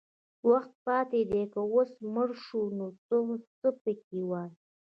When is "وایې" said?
4.29-4.51